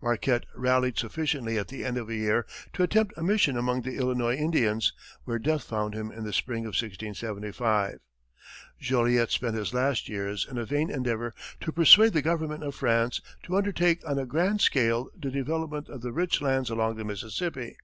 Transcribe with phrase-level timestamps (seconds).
[0.00, 3.96] Marquette rallied sufficiently at the end of a year to attempt a mission among the
[3.96, 4.92] Illinois Indians,
[5.24, 7.98] where death found him in the spring of 1675.
[8.78, 13.20] Joliet spent his last years in a vain endeavor to persuade the government of France
[13.42, 17.76] to undertake on a grand scale the development of the rich lands along the Mississippi.